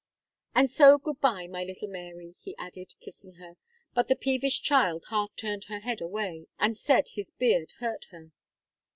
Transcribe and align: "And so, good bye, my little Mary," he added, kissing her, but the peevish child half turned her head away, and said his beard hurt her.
"And 0.55 0.67
so, 0.71 0.97
good 0.97 1.21
bye, 1.21 1.45
my 1.45 1.63
little 1.63 1.87
Mary," 1.87 2.33
he 2.41 2.55
added, 2.57 2.95
kissing 3.01 3.33
her, 3.35 3.55
but 3.93 4.07
the 4.07 4.15
peevish 4.15 4.63
child 4.63 5.03
half 5.11 5.35
turned 5.35 5.65
her 5.65 5.81
head 5.81 6.01
away, 6.01 6.47
and 6.57 6.75
said 6.75 7.09
his 7.09 7.29
beard 7.29 7.73
hurt 7.73 8.05
her. 8.09 8.31